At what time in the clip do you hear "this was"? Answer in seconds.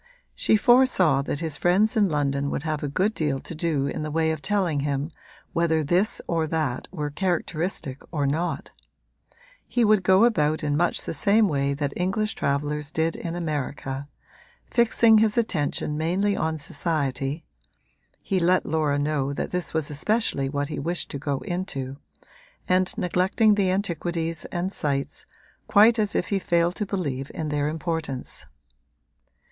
19.51-19.91